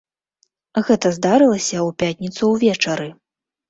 Гэта 0.87 1.13
здарылася 1.19 1.77
ў 1.83 1.89
пятніцу 2.03 2.53
ўвечары. 2.57 3.07